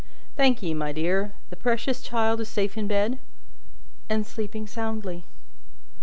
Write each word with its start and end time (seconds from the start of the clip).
"Thank 0.35 0.63
ye, 0.63 0.73
my 0.73 0.91
dear. 0.91 1.33
The 1.51 1.55
precious 1.55 2.01
child 2.01 2.41
is 2.41 2.49
safe 2.49 2.75
in 2.75 2.87
bed?" 2.87 3.19
"And 4.09 4.25
sleeping 4.25 4.65
soundly." 4.65 5.25